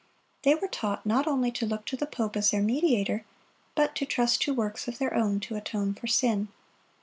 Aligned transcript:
They 0.41 0.55
were 0.55 0.67
taught 0.67 1.05
not 1.05 1.27
only 1.27 1.51
to 1.51 1.67
look 1.67 1.85
to 1.85 1.95
the 1.95 2.07
pope 2.07 2.35
as 2.35 2.49
their 2.49 2.63
mediator, 2.63 3.23
but 3.75 3.95
to 3.97 4.05
trust 4.07 4.41
to 4.41 4.51
works 4.51 4.87
of 4.87 4.97
their 4.97 5.13
own 5.13 5.39
to 5.41 5.55
atone 5.55 5.93
for 5.93 6.07
sin. 6.07 6.47